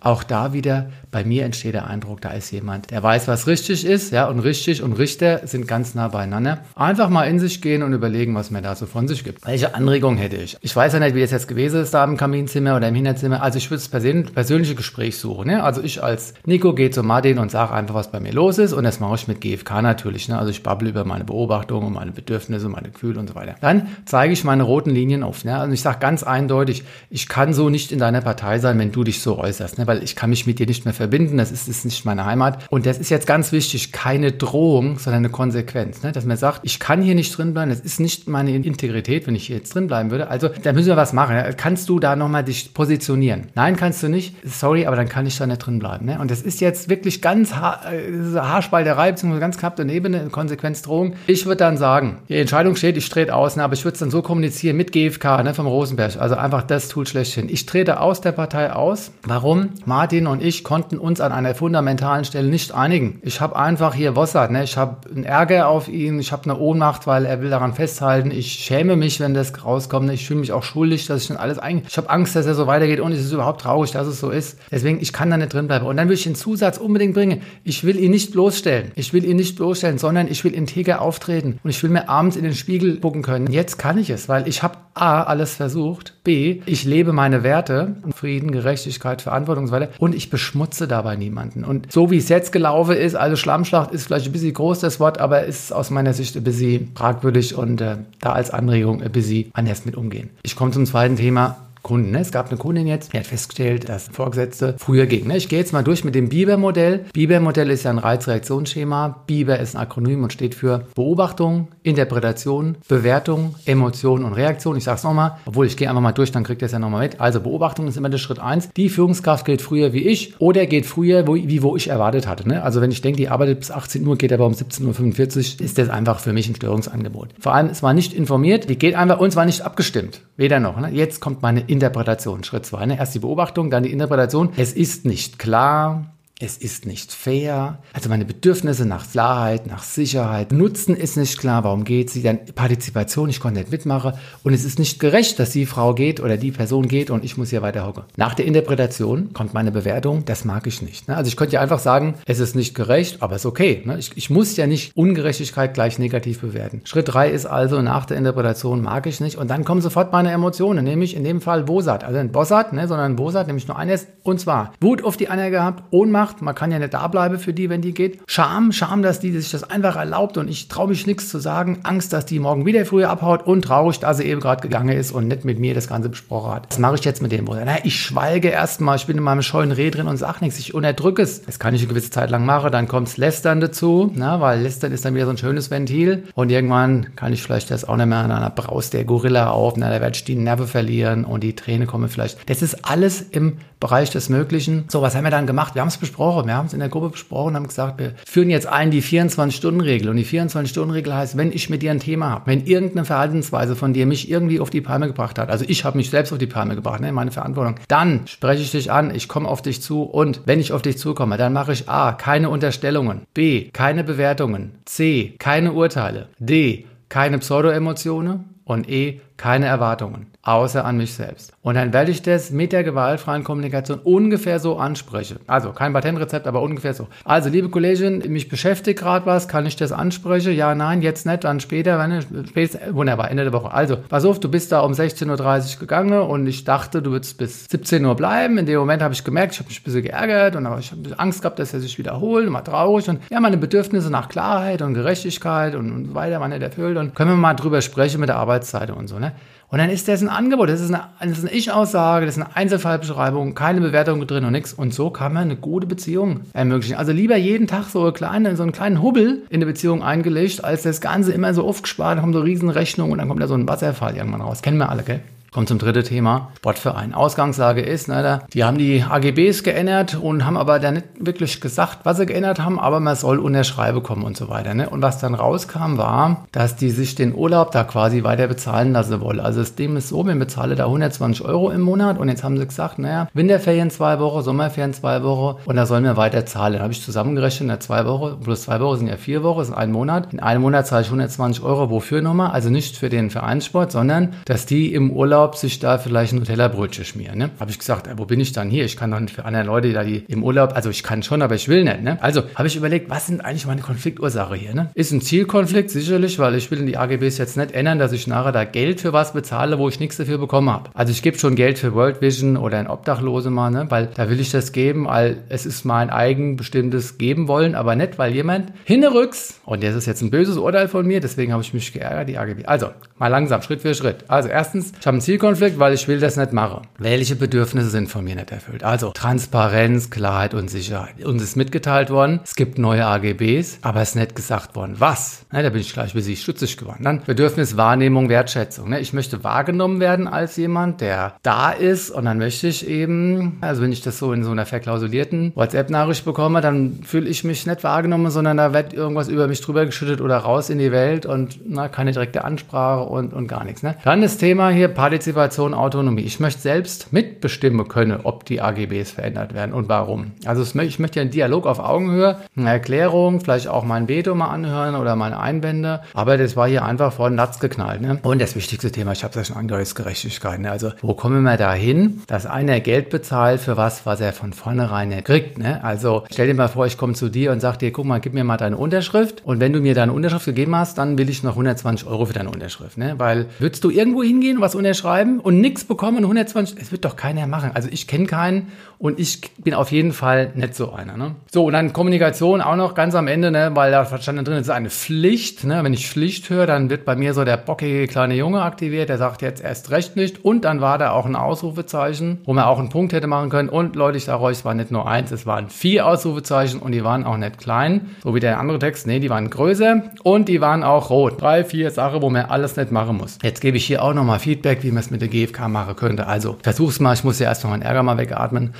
auch 0.00 0.22
da 0.22 0.52
wieder 0.52 0.90
bei 1.10 1.24
mir 1.24 1.44
entsteht 1.44 1.74
der 1.74 1.86
Eindruck, 1.86 2.20
da 2.20 2.30
ist 2.30 2.50
jemand, 2.50 2.90
der 2.90 3.02
weiß, 3.02 3.28
was 3.28 3.46
richtig 3.46 3.86
ist, 3.86 4.12
ja, 4.12 4.26
und 4.26 4.40
richtig 4.40 4.82
und 4.82 4.92
Richter 4.94 5.46
sind 5.46 5.68
ganz 5.68 5.94
nah 5.94 6.08
beieinander. 6.08 6.58
Einfach 6.74 7.08
mal 7.08 7.24
in 7.24 7.38
sich 7.38 7.62
gehen 7.62 7.82
und 7.82 7.92
überlegen, 7.92 8.34
was 8.34 8.50
man 8.50 8.62
da 8.62 8.74
so 8.74 8.84
von 8.84 9.08
sich 9.08 9.24
gibt. 9.24 9.46
Welche 9.46 9.74
Anregung 9.74 10.16
hätte 10.16 10.36
ich? 10.36 10.56
Ich 10.60 10.74
weiß 10.74 10.92
ja 10.92 10.98
nicht, 10.98 11.14
wie 11.14 11.20
das 11.20 11.30
jetzt 11.30 11.48
gewesen 11.48 11.80
ist, 11.80 11.94
da 11.94 12.04
im 12.04 12.16
Kaminzimmer 12.16 12.76
oder 12.76 12.88
im 12.88 12.96
Hinterzimmer. 12.96 13.42
Also 13.42 13.58
ich 13.58 13.70
würde 13.70 13.82
das 13.82 14.32
persönliche 14.32 14.74
Gespräch 14.74 15.16
suchen. 15.16 15.46
Ne? 15.46 15.62
Also 15.62 15.82
ich 15.82 16.02
als 16.02 16.34
Nico 16.44 16.74
gehe 16.74 16.90
zu 16.90 17.02
Martin 17.02 17.38
und 17.38 17.50
sage 17.50 17.72
einfach, 17.72 17.94
was 17.94 18.10
bei 18.10 18.18
mir 18.18 18.32
los 18.32 18.58
ist 18.58 18.72
und 18.72 18.84
das 18.84 18.93
mache 19.00 19.14
ich 19.16 19.28
mit 19.28 19.40
GFK 19.40 19.82
natürlich. 19.82 20.28
Ne? 20.28 20.38
Also 20.38 20.50
ich 20.50 20.62
babble 20.62 20.88
über 20.88 21.04
meine 21.04 21.24
Beobachtungen, 21.24 21.92
meine 21.92 22.12
Bedürfnisse, 22.12 22.68
meine 22.68 22.90
Gefühle 22.90 23.20
und 23.20 23.28
so 23.28 23.34
weiter. 23.34 23.54
Dann 23.60 23.88
zeige 24.04 24.32
ich 24.32 24.44
meine 24.44 24.62
roten 24.62 24.90
Linien 24.90 25.22
auf. 25.22 25.44
Ne? 25.44 25.58
Also 25.58 25.72
ich 25.72 25.82
sage 25.82 25.98
ganz 26.00 26.22
eindeutig, 26.22 26.84
ich 27.10 27.28
kann 27.28 27.52
so 27.52 27.68
nicht 27.70 27.92
in 27.92 27.98
deiner 27.98 28.20
Partei 28.20 28.58
sein, 28.58 28.78
wenn 28.78 28.92
du 28.92 29.04
dich 29.04 29.20
so 29.20 29.38
äußerst, 29.38 29.78
ne? 29.78 29.86
weil 29.86 30.02
ich 30.02 30.16
kann 30.16 30.30
mich 30.30 30.46
mit 30.46 30.58
dir 30.58 30.66
nicht 30.66 30.84
mehr 30.84 30.94
verbinden, 30.94 31.36
das 31.36 31.52
ist, 31.52 31.68
ist 31.68 31.84
nicht 31.84 32.04
meine 32.04 32.24
Heimat. 32.24 32.66
Und 32.70 32.86
das 32.86 32.98
ist 32.98 33.10
jetzt 33.10 33.26
ganz 33.26 33.52
wichtig, 33.52 33.92
keine 33.92 34.32
Drohung, 34.32 34.98
sondern 34.98 35.24
eine 35.24 35.30
Konsequenz. 35.30 36.02
Ne? 36.02 36.12
Dass 36.12 36.24
man 36.24 36.36
sagt, 36.36 36.60
ich 36.62 36.78
kann 36.80 37.02
hier 37.02 37.14
nicht 37.14 37.36
drin 37.36 37.52
bleiben, 37.52 37.70
das 37.70 37.80
ist 37.80 38.00
nicht 38.00 38.28
meine 38.28 38.54
Integrität, 38.54 39.26
wenn 39.26 39.34
ich 39.34 39.46
hier 39.46 39.56
jetzt 39.56 39.74
drin 39.74 39.86
bleiben 39.86 40.10
würde. 40.10 40.28
Also 40.28 40.48
da 40.62 40.72
müssen 40.72 40.88
wir 40.88 40.96
was 40.96 41.12
machen. 41.12 41.36
Kannst 41.56 41.88
du 41.88 41.98
da 42.00 42.16
nochmal 42.16 42.44
dich 42.44 42.74
positionieren? 42.74 43.48
Nein, 43.54 43.76
kannst 43.76 44.02
du 44.02 44.08
nicht. 44.08 44.34
Sorry, 44.44 44.86
aber 44.86 44.96
dann 44.96 45.08
kann 45.08 45.26
ich 45.26 45.36
da 45.38 45.46
nicht 45.46 45.58
drin 45.58 45.78
bleiben. 45.78 46.06
Ne? 46.06 46.18
Und 46.20 46.30
das 46.30 46.42
ist 46.42 46.60
jetzt 46.60 46.88
wirklich 46.88 47.22
ganz 47.22 47.54
haar, 47.54 47.80
äh, 47.92 48.38
Haarspalterei, 48.74 49.12
beziehungsweise 49.12 49.40
ganz 49.40 49.58
knapp 49.58 49.76
daneben 49.76 50.14
eine 50.14 50.30
Konsequenzdrohung. 50.30 51.14
Ich 51.26 51.46
würde 51.46 51.58
dann 51.58 51.76
sagen, 51.76 52.18
die 52.28 52.36
Entscheidung 52.36 52.76
steht, 52.76 52.96
ich 52.96 53.08
trete 53.08 53.34
aus, 53.34 53.56
ne, 53.56 53.62
aber 53.62 53.74
ich 53.74 53.84
würde 53.84 53.94
es 53.94 54.00
dann 54.00 54.10
so 54.10 54.22
kommunizieren 54.22 54.76
mit 54.76 54.92
GfK, 54.92 55.42
ne, 55.42 55.54
vom 55.54 55.66
Rosenberg. 55.66 56.16
Also 56.18 56.34
einfach 56.34 56.62
das 56.62 56.88
Tool 56.88 57.06
schlechthin. 57.06 57.48
Ich 57.48 57.66
trete 57.66 58.00
aus 58.00 58.20
der 58.20 58.32
Partei 58.32 58.72
aus. 58.72 59.12
Warum? 59.22 59.70
Martin 59.84 60.26
und 60.26 60.42
ich 60.42 60.64
konnten 60.64 60.98
uns 60.98 61.20
an 61.20 61.32
einer 61.32 61.54
fundamentalen 61.54 62.24
Stelle 62.24 62.48
nicht 62.48 62.74
einigen. 62.74 63.20
Ich 63.22 63.40
habe 63.40 63.56
einfach 63.56 63.94
hier 63.94 64.16
Wossert, 64.16 64.50
ne? 64.50 64.64
Ich 64.64 64.76
habe 64.76 64.96
einen 65.08 65.24
Ärger 65.24 65.68
auf 65.68 65.88
ihn, 65.88 66.18
ich 66.18 66.32
habe 66.32 66.44
eine 66.44 66.58
Ohnmacht, 66.58 67.06
weil 67.06 67.24
er 67.24 67.40
will 67.40 67.50
daran 67.50 67.74
festhalten. 67.74 68.30
Ich 68.30 68.52
schäme 68.52 68.96
mich, 68.96 69.20
wenn 69.20 69.34
das 69.34 69.64
rauskommt. 69.64 70.10
Ich 70.10 70.26
fühle 70.26 70.40
mich 70.40 70.52
auch 70.52 70.62
schuldig, 70.62 71.06
dass 71.06 71.22
ich 71.22 71.28
dann 71.28 71.36
alles 71.36 71.58
eigentlich. 71.58 71.90
Ich 71.90 71.96
habe 71.96 72.10
Angst, 72.10 72.34
dass 72.36 72.46
er 72.46 72.54
so 72.54 72.66
weitergeht 72.66 73.00
und 73.00 73.12
es 73.12 73.20
ist 73.20 73.32
überhaupt 73.32 73.60
traurig, 73.60 73.92
dass 73.92 74.06
es 74.06 74.20
so 74.20 74.30
ist. 74.30 74.58
Deswegen, 74.70 75.00
ich 75.00 75.12
kann 75.12 75.30
da 75.30 75.36
nicht 75.36 75.52
drin 75.52 75.66
bleiben. 75.66 75.86
Und 75.86 75.96
dann 75.96 76.08
will 76.08 76.14
ich 76.14 76.24
den 76.24 76.34
Zusatz 76.34 76.78
unbedingt 76.78 77.14
bringen. 77.14 77.42
Ich 77.62 77.84
will 77.84 77.98
ihn 77.98 78.10
nicht 78.10 78.34
bloßstellen. 78.64 78.92
Ich 78.94 79.12
will 79.12 79.24
ihn 79.24 79.36
nicht 79.36 79.56
bloßstellen, 79.56 79.98
sondern 79.98 80.28
ich 80.28 80.44
will 80.44 80.52
integer 80.52 81.00
auftreten. 81.00 81.58
Und 81.62 81.70
ich 81.70 81.82
will 81.82 81.90
mir 81.90 82.08
abends 82.08 82.36
in 82.36 82.44
den 82.44 82.54
Spiegel 82.54 83.00
gucken 83.00 83.22
können. 83.22 83.50
Jetzt 83.50 83.78
kann 83.78 83.98
ich 83.98 84.10
es, 84.10 84.28
weil 84.28 84.48
ich 84.48 84.62
habe 84.62 84.78
A, 84.94 85.22
alles 85.22 85.54
versucht. 85.56 86.14
B, 86.24 86.60
ich 86.66 86.84
lebe 86.84 87.12
meine 87.12 87.42
Werte. 87.42 87.96
Frieden, 88.14 88.52
Gerechtigkeit, 88.52 89.22
Verantwortung 89.22 89.64
und 89.64 89.68
so 89.68 89.74
weiter. 89.74 89.90
Und 89.98 90.14
ich 90.14 90.30
beschmutze 90.30 90.86
dabei 90.86 91.16
niemanden. 91.16 91.64
Und 91.64 91.90
so 91.92 92.10
wie 92.10 92.18
es 92.18 92.28
jetzt 92.28 92.52
gelaufen 92.52 92.96
ist, 92.96 93.16
also 93.16 93.36
Schlammschlacht 93.36 93.92
ist 93.92 94.06
vielleicht 94.06 94.26
ein 94.26 94.32
bisschen 94.32 94.54
groß 94.54 94.80
das 94.80 95.00
Wort, 95.00 95.18
aber 95.18 95.44
ist 95.44 95.72
aus 95.72 95.90
meiner 95.90 96.12
Sicht 96.12 96.36
ein 96.36 96.44
bisschen 96.44 96.92
fragwürdig 96.94 97.56
und 97.56 97.80
äh, 97.80 97.96
da 98.20 98.32
als 98.32 98.50
Anregung 98.50 99.02
ein 99.02 99.12
bisschen 99.12 99.50
anders 99.52 99.84
mit 99.84 99.96
umgehen. 99.96 100.30
Ich 100.42 100.56
komme 100.56 100.70
zum 100.70 100.86
zweiten 100.86 101.16
Thema. 101.16 101.56
Kunden. 101.84 102.10
Ne? 102.10 102.20
Es 102.20 102.32
gab 102.32 102.48
eine 102.48 102.56
Kundin 102.56 102.88
jetzt, 102.88 103.12
die 103.12 103.18
hat 103.18 103.26
festgestellt, 103.26 103.88
dass 103.88 104.08
Vorgesetzte 104.08 104.74
früher 104.78 105.06
ging. 105.06 105.28
Ne? 105.28 105.36
Ich 105.36 105.48
gehe 105.48 105.60
jetzt 105.60 105.72
mal 105.72 105.84
durch 105.84 106.02
mit 106.02 106.16
dem 106.16 106.28
Biber-Modell. 106.30 107.04
Biber-Modell 107.12 107.70
ist 107.70 107.84
ja 107.84 107.90
ein 107.90 107.98
Reizreaktionsschema. 107.98 109.22
Biber 109.26 109.60
ist 109.60 109.76
ein 109.76 109.82
Akronym 109.82 110.24
und 110.24 110.32
steht 110.32 110.56
für 110.56 110.86
Beobachtung, 110.96 111.68
Interpretation, 111.82 112.76
Bewertung, 112.88 113.54
Emotion 113.66 114.24
und 114.24 114.32
Reaktion. 114.32 114.76
Ich 114.76 114.84
sage 114.84 114.96
es 114.96 115.04
nochmal, 115.04 115.36
obwohl 115.44 115.66
ich 115.66 115.76
gehe 115.76 115.88
einfach 115.88 116.02
mal 116.02 116.12
durch, 116.12 116.32
dann 116.32 116.42
kriegt 116.42 116.62
ihr 116.62 116.66
es 116.66 116.72
ja 116.72 116.78
nochmal 116.78 117.02
mit. 117.02 117.20
Also 117.20 117.40
Beobachtung 117.40 117.86
ist 117.86 117.96
immer 117.96 118.08
der 118.08 118.18
Schritt 118.18 118.38
eins. 118.38 118.70
Die 118.76 118.88
Führungskraft 118.88 119.44
geht 119.44 119.60
früher 119.60 119.92
wie 119.92 120.08
ich 120.08 120.40
oder 120.40 120.66
geht 120.66 120.86
früher, 120.86 121.26
wo, 121.26 121.34
wie 121.34 121.62
wo 121.62 121.76
ich 121.76 121.88
erwartet 121.88 122.26
hatte. 122.26 122.48
Ne? 122.48 122.62
Also 122.62 122.80
wenn 122.80 122.90
ich 122.90 123.02
denke, 123.02 123.18
die 123.18 123.28
arbeitet 123.28 123.60
bis 123.60 123.70
18 123.70 124.06
Uhr, 124.06 124.16
geht 124.16 124.32
aber 124.32 124.46
um 124.46 124.54
17.45 124.54 125.36
Uhr, 125.60 125.64
ist 125.64 125.76
das 125.76 125.90
einfach 125.90 126.18
für 126.18 126.32
mich 126.32 126.48
ein 126.48 126.56
Störungsangebot. 126.56 127.28
Vor 127.38 127.54
allem, 127.54 127.68
es 127.68 127.82
war 127.82 127.92
nicht 127.92 128.14
informiert, 128.14 128.70
die 128.70 128.78
geht 128.78 128.94
einfach 128.94 129.20
und 129.20 129.28
es 129.28 129.36
war 129.36 129.44
nicht 129.44 129.60
abgestimmt. 129.62 130.22
Weder 130.38 130.60
noch. 130.60 130.80
Ne? 130.80 130.88
Jetzt 130.90 131.20
kommt 131.20 131.42
meine 131.42 131.60
Interpretation. 131.74 132.42
Schritt 132.44 132.64
zwei. 132.64 132.86
Ne? 132.86 132.98
Erst 132.98 133.14
die 133.14 133.18
Beobachtung, 133.18 133.70
dann 133.70 133.82
die 133.82 133.92
Interpretation. 133.92 134.50
Es 134.56 134.72
ist 134.72 135.04
nicht 135.04 135.38
klar, 135.38 136.13
es 136.40 136.56
ist 136.56 136.84
nicht 136.84 137.12
fair. 137.12 137.78
Also 137.92 138.08
meine 138.08 138.24
Bedürfnisse 138.24 138.84
nach 138.84 139.08
Klarheit, 139.08 139.68
nach 139.68 139.84
Sicherheit, 139.84 140.50
Nutzen 140.50 140.96
ist 140.96 141.16
nicht 141.16 141.38
klar, 141.38 141.62
warum 141.62 141.84
geht 141.84 142.10
sie, 142.10 142.22
dann 142.22 142.44
Partizipation, 142.56 143.30
ich 143.30 143.38
konnte 143.38 143.60
nicht 143.60 143.70
mitmachen 143.70 144.14
und 144.42 144.52
es 144.52 144.64
ist 144.64 144.80
nicht 144.80 144.98
gerecht, 144.98 145.38
dass 145.38 145.50
die 145.50 145.64
Frau 145.64 145.94
geht 145.94 146.18
oder 146.18 146.36
die 146.36 146.50
Person 146.50 146.88
geht 146.88 147.10
und 147.10 147.24
ich 147.24 147.36
muss 147.36 147.50
hier 147.50 147.62
weiter 147.62 147.86
hocken. 147.86 148.02
Nach 148.16 148.34
der 148.34 148.46
Interpretation 148.46 149.32
kommt 149.32 149.54
meine 149.54 149.70
Bewertung, 149.70 150.24
das 150.24 150.44
mag 150.44 150.66
ich 150.66 150.82
nicht. 150.82 151.06
Ne? 151.06 151.16
Also 151.16 151.28
ich 151.28 151.36
könnte 151.36 151.54
ja 151.54 151.60
einfach 151.60 151.78
sagen, 151.78 152.14
es 152.26 152.40
ist 152.40 152.56
nicht 152.56 152.74
gerecht, 152.74 153.22
aber 153.22 153.36
es 153.36 153.42
ist 153.42 153.46
okay. 153.46 153.82
Ne? 153.84 153.96
Ich, 153.98 154.10
ich 154.16 154.28
muss 154.28 154.56
ja 154.56 154.66
nicht 154.66 154.96
Ungerechtigkeit 154.96 155.72
gleich 155.72 156.00
negativ 156.00 156.40
bewerten. 156.40 156.80
Schritt 156.84 157.14
drei 157.14 157.30
ist 157.30 157.46
also, 157.46 157.80
nach 157.80 158.06
der 158.06 158.16
Interpretation 158.16 158.82
mag 158.82 159.06
ich 159.06 159.20
nicht 159.20 159.38
und 159.38 159.48
dann 159.48 159.64
kommen 159.64 159.82
sofort 159.82 160.10
meine 160.10 160.32
Emotionen, 160.32 160.84
nämlich 160.84 161.14
in 161.14 161.22
dem 161.22 161.40
Fall 161.40 161.62
Bosat, 161.62 162.02
also 162.02 162.18
ein 162.18 162.32
Bossat, 162.32 162.72
ne, 162.72 162.88
sondern 162.88 163.14
Bosat, 163.14 163.46
nämlich 163.46 163.68
nur 163.68 163.78
eines 163.78 164.08
und 164.24 164.40
zwar 164.40 164.72
Wut 164.80 165.04
auf 165.04 165.16
die 165.16 165.28
andere 165.28 165.52
gehabt, 165.52 165.84
Ohnmacht, 165.92 166.23
macht. 166.24 166.42
Man 166.42 166.54
kann 166.54 166.72
ja 166.72 166.78
nicht 166.78 166.94
da 166.94 167.06
bleiben 167.08 167.38
für 167.38 167.52
die, 167.52 167.68
wenn 167.68 167.82
die 167.82 167.92
geht. 167.92 168.20
Scham, 168.26 168.72
Scham, 168.72 169.02
dass 169.02 169.20
die 169.20 169.32
sich 169.32 169.50
das 169.50 169.64
einfach 169.64 169.96
erlaubt 169.96 170.38
und 170.38 170.48
ich 170.48 170.68
traue 170.68 170.88
mich 170.88 171.06
nichts 171.06 171.28
zu 171.28 171.38
sagen. 171.38 171.80
Angst, 171.82 172.12
dass 172.12 172.24
die 172.24 172.38
morgen 172.38 172.64
wieder 172.64 172.86
früher 172.86 173.10
abhaut 173.10 173.46
und 173.46 173.62
traurig, 173.62 174.00
dass 174.00 174.16
sie 174.16 174.24
eben 174.24 174.40
gerade 174.40 174.62
gegangen 174.62 174.96
ist 174.96 175.12
und 175.12 175.28
nicht 175.28 175.44
mit 175.44 175.58
mir 175.58 175.74
das 175.74 175.88
Ganze 175.88 176.08
besprochen 176.08 176.52
hat. 176.52 176.66
Was 176.70 176.78
mache 176.78 176.94
ich 176.94 177.04
jetzt 177.04 177.20
mit 177.20 177.32
dem? 177.32 177.44
Na, 177.44 177.84
ich 177.84 178.00
schweige 178.00 178.48
erstmal, 178.48 178.96
ich 178.96 179.06
bin 179.06 179.18
in 179.18 179.22
meinem 179.22 179.42
scheuen 179.42 179.72
Reh 179.72 179.90
drin 179.90 180.06
und 180.06 180.16
sage 180.16 180.38
nichts, 180.40 180.58
ich 180.58 180.72
unterdrücke 180.72 181.20
es. 181.20 181.42
Das 181.42 181.58
kann 181.58 181.74
ich 181.74 181.82
eine 181.82 181.88
gewisse 181.88 182.10
Zeit 182.10 182.30
lang 182.30 182.46
machen, 182.46 182.72
dann 182.72 182.88
kommt 182.88 183.14
Lästern 183.18 183.60
dazu, 183.60 184.10
na, 184.14 184.40
weil 184.40 184.60
Lästern 184.62 184.92
ist 184.92 185.04
dann 185.04 185.14
wieder 185.14 185.26
so 185.26 185.32
ein 185.32 185.38
schönes 185.38 185.70
Ventil 185.70 186.24
und 186.34 186.50
irgendwann 186.50 187.14
kann 187.16 187.32
ich 187.34 187.42
vielleicht 187.42 187.70
das 187.70 187.86
auch 187.86 187.96
nicht 187.96 188.06
mehr, 188.06 188.26
dann 188.26 188.54
braust 188.54 188.94
der 188.94 189.04
Gorilla 189.04 189.50
auf, 189.50 189.74
na, 189.76 189.90
da 189.90 190.00
werde 190.00 190.16
ich 190.16 190.24
die 190.24 190.36
Nerven 190.36 190.66
verlieren 190.66 191.24
und 191.24 191.42
die 191.42 191.54
Träne 191.54 191.86
kommen 191.86 192.08
vielleicht. 192.08 192.48
Das 192.48 192.62
ist 192.62 192.88
alles 192.88 193.20
im 193.20 193.58
Bereich 193.84 194.08
des 194.08 194.30
Möglichen. 194.30 194.84
So, 194.88 195.02
was 195.02 195.14
haben 195.14 195.24
wir 195.24 195.30
dann 195.30 195.46
gemacht? 195.46 195.74
Wir 195.74 195.82
haben 195.82 195.88
es 195.88 195.98
besprochen. 195.98 196.13
Wir 196.18 196.54
haben 196.56 196.66
es 196.66 196.72
in 196.72 196.80
der 196.80 196.88
Gruppe 196.88 197.10
besprochen 197.10 197.48
und 197.48 197.56
haben 197.56 197.66
gesagt, 197.66 197.98
wir 197.98 198.14
führen 198.26 198.50
jetzt 198.50 198.66
ein 198.66 198.90
die 198.90 199.02
24-Stunden-Regel. 199.02 200.08
Und 200.08 200.16
die 200.16 200.26
24-Stunden-Regel 200.26 201.14
heißt, 201.14 201.36
wenn 201.36 201.52
ich 201.52 201.70
mit 201.70 201.82
dir 201.82 201.90
ein 201.90 202.00
Thema 202.00 202.30
habe, 202.30 202.46
wenn 202.46 202.64
irgendeine 202.64 203.04
Verhaltensweise 203.04 203.76
von 203.76 203.92
dir 203.92 204.06
mich 204.06 204.30
irgendwie 204.30 204.60
auf 204.60 204.70
die 204.70 204.80
Palme 204.80 205.06
gebracht 205.06 205.38
hat, 205.38 205.50
also 205.50 205.64
ich 205.68 205.84
habe 205.84 205.96
mich 205.96 206.10
selbst 206.10 206.32
auf 206.32 206.38
die 206.38 206.46
Palme 206.46 206.74
gebracht, 206.74 207.00
ne, 207.00 207.12
meine 207.12 207.30
Verantwortung, 207.30 207.76
dann 207.88 208.26
spreche 208.26 208.62
ich 208.62 208.70
dich 208.70 208.90
an, 208.90 209.14
ich 209.14 209.28
komme 209.28 209.48
auf 209.48 209.62
dich 209.62 209.82
zu 209.82 210.02
und 210.02 210.42
wenn 210.46 210.60
ich 210.60 210.72
auf 210.72 210.82
dich 210.82 210.98
zukomme, 210.98 211.36
dann 211.36 211.52
mache 211.52 211.72
ich 211.72 211.88
A, 211.88 212.12
keine 212.12 212.50
Unterstellungen, 212.50 213.22
B, 213.34 213.70
keine 213.72 214.04
Bewertungen, 214.04 214.72
C, 214.84 215.34
keine 215.38 215.72
Urteile, 215.72 216.28
D, 216.38 216.84
keine 217.08 217.38
Pseudo-Emotionen 217.38 218.44
und 218.64 218.88
E, 218.88 219.20
keine 219.36 219.66
Erwartungen, 219.66 220.26
außer 220.44 220.84
an 220.84 220.98
mich 220.98 221.14
selbst. 221.14 221.52
Und 221.62 221.74
dann 221.74 221.92
werde 221.92 222.10
ich 222.10 222.22
das 222.22 222.50
mit 222.50 222.72
der 222.72 222.84
gewaltfreien 222.84 223.44
Kommunikation 223.44 223.98
ungefähr 223.98 224.60
so 224.60 224.76
ansprechen. 224.76 225.38
Also 225.46 225.72
kein 225.72 225.92
Patentrezept, 225.92 226.46
aber 226.46 226.60
ungefähr 226.60 226.92
so. 226.92 227.08
Also 227.24 227.48
liebe 227.48 227.70
Kollegin, 227.70 228.22
mich 228.28 228.48
beschäftigt 228.48 228.98
gerade 228.98 229.24
was, 229.24 229.48
kann 229.48 229.64
ich 229.64 229.76
das 229.76 229.90
ansprechen? 229.90 230.52
Ja, 230.52 230.74
nein, 230.74 231.00
jetzt 231.00 231.24
nicht, 231.24 231.44
dann 231.44 231.60
später, 231.60 231.98
wenn 231.98 232.18
ich, 232.18 232.26
spätestens, 232.48 232.94
wunderbar, 232.94 233.30
Ende 233.30 233.44
der 233.44 233.52
Woche. 233.52 233.72
Also, 233.72 233.96
pass 234.08 234.24
auf, 234.24 234.38
du 234.38 234.50
bist 234.50 234.70
da 234.70 234.80
um 234.80 234.92
16.30 234.92 235.74
Uhr 235.74 235.80
gegangen 235.80 236.20
und 236.20 236.46
ich 236.46 236.64
dachte, 236.64 237.00
du 237.00 237.12
würdest 237.12 237.38
bis 237.38 237.64
17 237.70 238.04
Uhr 238.04 238.14
bleiben. 238.14 238.58
In 238.58 238.66
dem 238.66 238.78
Moment 238.78 239.02
habe 239.02 239.14
ich 239.14 239.24
gemerkt, 239.24 239.54
ich 239.54 239.60
habe 239.60 239.68
mich 239.68 239.80
ein 239.80 239.84
bisschen 239.84 240.02
geärgert 240.02 240.56
und 240.56 240.68
ich 240.78 240.92
habe 240.92 241.18
Angst 241.18 241.40
gehabt, 241.40 241.58
dass 241.58 241.72
er 241.72 241.80
sich 241.80 241.98
wiederholt 241.98 242.46
und 242.46 242.52
war 242.52 242.64
traurig 242.64 243.08
und 243.08 243.20
ja, 243.30 243.40
meine 243.40 243.56
Bedürfnisse 243.56 244.10
nach 244.10 244.28
Klarheit 244.28 244.82
und 244.82 244.94
Gerechtigkeit 244.94 245.74
und, 245.74 245.90
und 245.90 246.06
so 246.08 246.14
weiter 246.14 246.40
waren 246.40 246.50
nicht 246.50 246.62
erfüllt 246.62 246.98
und 246.98 247.14
können 247.14 247.30
wir 247.30 247.36
mal 247.36 247.54
drüber 247.54 247.80
sprechen 247.80 248.20
mit 248.20 248.28
der 248.28 248.36
Arbeitszeit 248.36 248.90
und 248.90 249.08
so, 249.08 249.18
ne? 249.18 249.32
Und 249.74 249.78
dann 249.78 249.90
ist 249.90 250.06
das 250.06 250.22
ein 250.22 250.28
Angebot, 250.28 250.68
das 250.68 250.80
ist 250.80 250.94
eine, 250.94 251.08
eine 251.18 251.50
Ich-Aussage, 251.50 252.26
das 252.26 252.36
ist 252.36 252.40
eine 252.44 252.54
Einzelfallbeschreibung, 252.54 253.56
keine 253.56 253.80
Bewertung 253.80 254.24
drin 254.24 254.44
und 254.44 254.52
nichts. 254.52 254.72
Und 254.72 254.94
so 254.94 255.10
kann 255.10 255.32
man 255.32 255.42
eine 255.42 255.56
gute 255.56 255.88
Beziehung 255.88 256.42
ermöglichen. 256.52 256.94
Also 256.94 257.10
lieber 257.10 257.34
jeden 257.34 257.66
Tag 257.66 257.86
so, 257.86 258.12
kleine, 258.12 258.54
so 258.54 258.62
einen 258.62 258.70
kleinen 258.70 259.02
Hubbel 259.02 259.42
in 259.50 259.58
der 259.58 259.66
Beziehung 259.66 260.04
eingelegt, 260.04 260.62
als 260.62 260.84
das 260.84 261.00
Ganze 261.00 261.32
immer 261.32 261.54
so 261.54 261.66
aufgespart, 261.66 262.18
dann 262.18 262.20
kommt 262.20 262.34
so 262.34 262.38
eine 262.38 262.48
Riesenrechnung 262.48 263.10
und 263.10 263.18
dann 263.18 263.26
kommt 263.26 263.42
da 263.42 263.48
so 263.48 263.54
ein 263.54 263.66
Wasserfall 263.66 264.16
irgendwann 264.16 264.42
raus. 264.42 264.62
Kennen 264.62 264.78
wir 264.78 264.90
alle, 264.90 265.02
gell? 265.02 265.22
Kommt 265.54 265.68
zum 265.68 265.78
dritten 265.78 266.02
Thema, 266.02 266.48
Sportverein. 266.56 267.14
Ausgangslage 267.14 267.80
ist, 267.80 268.08
ne, 268.08 268.40
die 268.52 268.64
haben 268.64 268.76
die 268.76 269.04
AGBs 269.08 269.62
geändert 269.62 270.16
und 270.20 270.44
haben 270.44 270.56
aber 270.56 270.80
dann 270.80 270.94
nicht 270.94 271.06
wirklich 271.20 271.60
gesagt, 271.60 271.98
was 272.02 272.16
sie 272.16 272.26
geändert 272.26 272.58
haben, 272.58 272.80
aber 272.80 272.98
man 272.98 273.14
soll 273.14 273.38
unterschreiben 273.38 274.02
kommen 274.02 274.24
und 274.24 274.36
so 274.36 274.48
weiter. 274.48 274.74
Ne? 274.74 274.90
Und 274.90 275.00
was 275.00 275.20
dann 275.20 275.32
rauskam, 275.32 275.96
war, 275.96 276.48
dass 276.50 276.74
die 276.74 276.90
sich 276.90 277.14
den 277.14 277.32
Urlaub 277.32 277.70
da 277.70 277.84
quasi 277.84 278.24
weiter 278.24 278.48
bezahlen 278.48 278.90
lassen 278.90 279.20
wollen. 279.20 279.38
Also 279.38 279.60
das 279.60 279.76
Ding 279.76 279.94
ist 279.94 280.08
so, 280.08 280.26
wir 280.26 280.34
bezahlen 280.34 280.76
da 280.76 280.86
120 280.86 281.44
Euro 281.44 281.70
im 281.70 281.82
Monat 281.82 282.18
und 282.18 282.28
jetzt 282.28 282.42
haben 282.42 282.58
sie 282.58 282.66
gesagt, 282.66 282.98
naja, 282.98 283.28
Winterferien 283.32 283.90
zwei 283.90 284.18
Wochen, 284.18 284.42
Sommerferien 284.42 284.92
zwei 284.92 285.22
Wochen 285.22 285.60
und 285.66 285.76
da 285.76 285.86
sollen 285.86 286.02
wir 286.02 286.16
weiter 286.16 286.44
zahlen. 286.46 286.72
Dann 286.72 286.82
habe 286.82 286.92
ich 286.92 287.00
zusammengerechnet, 287.00 287.68
na, 287.68 287.78
zwei 287.78 288.04
Wochen 288.06 288.40
plus 288.40 288.62
zwei 288.62 288.80
Wochen 288.80 288.98
sind 288.98 289.06
ja 289.06 289.16
vier 289.16 289.44
Wochen, 289.44 289.60
ist 289.60 289.72
ein 289.72 289.92
Monat. 289.92 290.32
In 290.32 290.40
einem 290.40 290.62
Monat 290.62 290.88
zahle 290.88 291.02
ich 291.02 291.08
120 291.08 291.62
Euro. 291.62 291.90
Wofür 291.90 292.22
nochmal? 292.22 292.50
Also 292.50 292.70
nicht 292.70 292.96
für 292.96 293.08
den 293.08 293.30
Vereinssport, 293.30 293.92
sondern 293.92 294.32
dass 294.46 294.66
die 294.66 294.92
im 294.92 295.12
Urlaub 295.12 295.43
Urlaub 295.44 295.56
sich 295.56 295.78
da 295.78 295.98
vielleicht 295.98 296.32
ein 296.32 296.38
Nutella-Brötchen 296.38 297.04
schmieren. 297.04 297.36
Ne? 297.36 297.50
Habe 297.60 297.70
ich 297.70 297.78
gesagt, 297.78 298.06
ey, 298.06 298.14
wo 298.16 298.24
bin 298.24 298.40
ich 298.40 298.52
dann 298.52 298.70
hier? 298.70 298.86
Ich 298.86 298.96
kann 298.96 299.10
doch 299.10 299.20
nicht 299.20 299.34
für 299.34 299.44
andere 299.44 299.64
Leute, 299.64 299.92
da 299.92 300.02
die 300.02 300.24
im 300.26 300.42
Urlaub, 300.42 300.72
also 300.74 300.88
ich 300.88 301.02
kann 301.02 301.22
schon, 301.22 301.42
aber 301.42 301.54
ich 301.54 301.68
will 301.68 301.84
nicht. 301.84 302.02
Ne? 302.02 302.16
Also 302.22 302.44
habe 302.54 302.66
ich 302.66 302.76
überlegt, 302.76 303.10
was 303.10 303.26
sind 303.26 303.44
eigentlich 303.44 303.66
meine 303.66 303.82
Konfliktursache 303.82 304.54
hier? 304.54 304.74
Ne? 304.74 304.90
Ist 304.94 305.12
ein 305.12 305.20
Zielkonflikt 305.20 305.90
sicherlich, 305.90 306.38
weil 306.38 306.54
ich 306.54 306.70
will 306.70 306.78
in 306.78 306.86
die 306.86 306.96
AGBs 306.96 307.36
jetzt 307.36 307.58
nicht 307.58 307.72
ändern, 307.72 307.98
dass 307.98 308.12
ich 308.12 308.26
nachher 308.26 308.52
da 308.52 308.64
Geld 308.64 309.02
für 309.02 309.12
was 309.12 309.34
bezahle, 309.34 309.78
wo 309.78 309.86
ich 309.86 310.00
nichts 310.00 310.16
dafür 310.16 310.38
bekommen 310.38 310.70
habe. 310.70 310.88
Also 310.94 311.12
ich 311.12 311.20
gebe 311.20 311.38
schon 311.38 311.56
Geld 311.56 311.78
für 311.78 311.92
World 311.94 312.22
Vision 312.22 312.56
oder 312.56 312.78
ein 312.78 312.88
Obdachlose 312.88 313.50
mal, 313.50 313.70
ne? 313.70 313.84
weil 313.90 314.08
da 314.14 314.30
will 314.30 314.40
ich 314.40 314.50
das 314.50 314.72
geben, 314.72 315.04
weil 315.04 315.42
es 315.50 315.66
ist 315.66 315.84
mein 315.84 316.08
eigenbestimmtes 316.08 317.18
Geben 317.18 317.48
wollen, 317.48 317.74
aber 317.74 317.96
nicht, 317.96 318.16
weil 318.16 318.32
jemand 318.32 318.72
hinterrücks, 318.84 319.60
und 319.66 319.82
das 319.82 319.94
ist 319.94 320.06
jetzt 320.06 320.22
ein 320.22 320.30
böses 320.30 320.56
Urteil 320.56 320.88
von 320.88 321.06
mir, 321.06 321.20
deswegen 321.20 321.52
habe 321.52 321.62
ich 321.62 321.74
mich 321.74 321.92
geärgert, 321.92 322.30
die 322.30 322.38
AGB. 322.38 322.64
Also, 322.64 322.88
mal 323.18 323.28
langsam, 323.28 323.60
Schritt 323.60 323.82
für 323.82 323.94
Schritt. 323.94 324.24
Also 324.28 324.48
erstens, 324.48 324.92
ich 324.98 325.06
habe 325.06 325.16
ein 325.16 325.20
Ziel 325.20 325.33
Zielkonflikt, 325.34 325.80
weil 325.80 325.94
ich 325.94 326.06
will 326.06 326.20
das 326.20 326.36
nicht 326.36 326.52
machen. 326.52 326.82
Welche 326.96 327.34
Bedürfnisse 327.34 327.90
sind 327.90 328.08
von 328.08 328.22
mir 328.22 328.36
nicht 328.36 328.52
erfüllt? 328.52 328.84
Also 328.84 329.10
Transparenz, 329.10 330.08
Klarheit 330.08 330.54
und 330.54 330.70
Sicherheit. 330.70 331.24
Uns 331.24 331.42
ist 331.42 331.56
mitgeteilt 331.56 332.10
worden, 332.10 332.38
es 332.44 332.54
gibt 332.54 332.78
neue 332.78 333.04
AGBs, 333.04 333.78
aber 333.82 334.00
es 334.00 334.10
ist 334.10 334.14
nicht 334.14 334.36
gesagt 334.36 334.76
worden, 334.76 334.94
was. 334.98 335.44
Ne, 335.50 335.64
da 335.64 335.70
bin 335.70 335.80
ich 335.80 335.92
gleich 335.92 336.14
wie 336.14 336.20
Sie 336.20 336.36
stutzig 336.36 336.76
geworden. 336.76 337.02
Dann 337.02 337.22
Bedürfnis, 337.26 337.76
Wahrnehmung, 337.76 338.28
Wertschätzung. 338.28 338.90
Ne, 338.90 339.00
ich 339.00 339.12
möchte 339.12 339.42
wahrgenommen 339.42 339.98
werden 339.98 340.28
als 340.28 340.56
jemand, 340.56 341.00
der 341.00 341.34
da 341.42 341.72
ist 341.72 342.10
und 342.10 342.26
dann 342.26 342.38
möchte 342.38 342.68
ich 342.68 342.86
eben, 342.86 343.58
also 343.60 343.82
wenn 343.82 343.90
ich 343.90 344.02
das 344.02 344.20
so 344.20 344.32
in 344.32 344.44
so 344.44 344.52
einer 344.52 344.66
verklausulierten 344.66 345.50
WhatsApp-Nachricht 345.56 346.24
bekomme, 346.24 346.60
dann 346.60 347.00
fühle 347.02 347.28
ich 347.28 347.42
mich 347.42 347.66
nicht 347.66 347.82
wahrgenommen, 347.82 348.30
sondern 348.30 348.58
da 348.58 348.72
wird 348.72 348.92
irgendwas 348.92 349.26
über 349.26 349.48
mich 349.48 349.60
drüber 349.60 349.84
geschüttet 349.84 350.20
oder 350.20 350.36
raus 350.36 350.70
in 350.70 350.78
die 350.78 350.92
Welt 350.92 351.26
und 351.26 351.58
na, 351.66 351.88
keine 351.88 352.12
direkte 352.12 352.44
Ansprache 352.44 353.02
und, 353.02 353.32
und 353.32 353.48
gar 353.48 353.64
nichts. 353.64 353.82
Ne? 353.82 353.96
Dann 354.04 354.22
das 354.22 354.36
Thema 354.36 354.68
hier 354.68 354.86
Partizipation, 355.14 355.74
Autonomie. 355.74 356.22
Ich 356.22 356.40
möchte 356.40 356.60
selbst 356.60 357.12
mitbestimmen 357.12 357.86
können, 357.86 358.18
ob 358.24 358.44
die 358.46 358.60
AGBs 358.60 359.12
verändert 359.12 359.54
werden 359.54 359.72
und 359.72 359.88
warum. 359.88 360.32
Also 360.44 360.62
ich 360.62 360.98
möchte 360.98 361.20
ja 361.20 361.22
einen 361.22 361.30
Dialog 361.30 361.66
auf 361.66 361.78
Augenhöhe, 361.78 362.38
eine 362.56 362.68
Erklärung, 362.68 363.38
vielleicht 363.38 363.68
auch 363.68 363.84
mein 363.84 364.08
Veto 364.08 364.34
mal 364.34 364.48
anhören 364.48 364.96
oder 364.96 365.14
meine 365.14 365.38
Einwände. 365.38 366.00
Aber 366.14 366.36
das 366.36 366.56
war 366.56 366.66
hier 366.66 366.84
einfach 366.84 367.12
vor 367.12 367.30
den 367.30 367.36
Latz 367.36 367.60
geknallt. 367.60 368.00
Ne? 368.00 368.18
Und 368.24 368.42
das 368.42 368.56
wichtigste 368.56 368.90
Thema, 368.90 369.12
ich 369.12 369.22
habe 369.22 369.30
es 369.30 369.36
ja 369.36 369.44
schon 369.44 369.56
angehört, 369.56 369.84
ist 369.84 369.94
Gerechtigkeit. 369.94 370.58
Ne? 370.58 370.72
Also 370.72 370.90
wo 371.00 371.14
kommen 371.14 371.44
wir 371.44 371.56
dahin, 371.56 372.22
dass 372.26 372.44
einer 372.44 372.80
Geld 372.80 373.10
bezahlt 373.10 373.60
für 373.60 373.76
was, 373.76 374.04
was 374.06 374.20
er 374.20 374.32
von 374.32 374.52
vornherein 374.52 375.10
nicht 375.10 375.26
kriegt. 375.26 375.58
Ne? 375.58 375.84
Also 375.84 376.24
stell 376.32 376.48
dir 376.48 376.54
mal 376.54 376.66
vor, 376.66 376.86
ich 376.86 376.98
komme 376.98 377.12
zu 377.12 377.28
dir 377.28 377.52
und 377.52 377.60
sage 377.60 377.78
dir, 377.78 377.92
guck 377.92 378.04
mal, 378.04 378.18
gib 378.18 378.34
mir 378.34 378.42
mal 378.42 378.56
deine 378.56 378.76
Unterschrift. 378.76 379.42
Und 379.44 379.60
wenn 379.60 379.72
du 379.72 379.80
mir 379.80 379.94
deine 379.94 380.12
Unterschrift 380.12 380.46
gegeben 380.46 380.74
hast, 380.74 380.98
dann 380.98 381.18
will 381.18 381.30
ich 381.30 381.44
noch 381.44 381.52
120 381.52 382.08
Euro 382.08 382.26
für 382.26 382.32
deine 382.32 382.50
Unterschrift. 382.50 382.98
Ne? 382.98 383.14
Weil 383.18 383.46
würdest 383.60 383.84
du 383.84 383.90
irgendwo 383.90 384.24
hingehen, 384.24 384.60
was 384.60 384.74
unterschreiben 385.04 385.40
und 385.40 385.60
nichts 385.60 385.84
bekommen 385.84 386.18
und 386.18 386.24
120, 386.24 386.78
es 386.80 386.92
wird 386.92 387.04
doch 387.04 387.16
keiner 387.16 387.46
machen. 387.46 387.70
Also 387.74 387.88
ich 387.90 388.06
kenne 388.06 388.26
keinen 388.26 388.72
und 388.98 389.20
ich 389.20 389.40
bin 389.58 389.74
auf 389.74 389.92
jeden 389.92 390.12
Fall 390.12 390.52
nicht 390.54 390.74
so 390.74 390.92
einer. 390.92 391.16
Ne? 391.16 391.34
So, 391.52 391.66
und 391.66 391.74
dann 391.74 391.92
Kommunikation 391.92 392.62
auch 392.62 392.76
noch 392.76 392.94
ganz 392.94 393.14
am 393.14 393.26
Ende, 393.26 393.50
ne? 393.50 393.70
weil 393.74 393.90
da 393.90 394.06
stand 394.18 394.46
drin, 394.48 394.56
es 394.56 394.62
ist 394.62 394.70
eine 394.70 394.88
Pflicht. 394.88 395.64
Ne? 395.64 395.84
Wenn 395.84 395.92
ich 395.92 396.08
Pflicht 396.08 396.48
höre, 396.48 396.66
dann 396.66 396.88
wird 396.88 397.04
bei 397.04 397.14
mir 397.14 397.34
so 397.34 397.44
der 397.44 397.58
bockige 397.58 398.06
kleine 398.06 398.34
Junge 398.34 398.62
aktiviert, 398.62 399.10
der 399.10 399.18
sagt 399.18 399.42
jetzt 399.42 399.62
erst 399.62 399.90
recht 399.90 400.16
nicht. 400.16 400.42
Und 400.44 400.64
dann 400.64 400.80
war 400.80 400.96
da 400.96 401.10
auch 401.10 401.26
ein 401.26 401.36
Ausrufezeichen, 401.36 402.40
wo 402.44 402.54
man 402.54 402.64
auch 402.64 402.78
einen 402.78 402.88
Punkt 402.88 403.12
hätte 403.12 403.26
machen 403.26 403.50
können. 403.50 403.68
Und 403.68 403.94
Leute, 403.94 404.16
ich 404.16 404.24
sage 404.24 404.42
euch, 404.42 404.58
es 404.58 404.64
war 404.64 404.72
nicht 404.72 404.90
nur 404.90 405.06
eins, 405.06 405.30
es 405.32 405.44
waren 405.44 405.68
vier 405.68 406.06
Ausrufezeichen 406.06 406.80
und 406.80 406.92
die 406.92 407.04
waren 407.04 407.24
auch 407.24 407.36
nicht 407.36 407.58
klein, 407.58 408.16
so 408.22 408.34
wie 408.34 408.40
der 408.40 408.58
andere 408.58 408.78
Text. 408.78 409.06
Nee, 409.06 409.20
die 409.20 409.28
waren 409.28 409.50
größer 409.50 410.02
und 410.22 410.48
die 410.48 410.62
waren 410.62 410.82
auch 410.82 411.10
rot. 411.10 411.42
Drei, 411.42 411.64
vier 411.64 411.90
Sachen, 411.90 412.22
wo 412.22 412.30
man 412.30 412.46
alles 412.46 412.76
nicht 412.76 412.90
machen 412.90 413.18
muss. 413.18 413.38
Jetzt 413.42 413.60
gebe 413.60 413.76
ich 413.76 413.84
hier 413.84 414.02
auch 414.02 414.14
nochmal 414.14 414.38
Feedback, 414.38 414.82
wie 414.82 414.93
es 414.96 415.10
mit 415.10 415.20
der 415.20 415.28
GFK 415.28 415.68
machen 415.68 415.96
könnte. 415.96 416.26
Also 416.26 416.58
versuch's 416.62 417.00
mal, 417.00 417.14
ich 417.14 417.24
muss 417.24 417.38
ja 417.38 417.48
erstmal 417.48 417.72
meinen 417.72 417.82
Ärger 417.82 418.02
mal 418.02 418.18
wegatmen. 418.18 418.74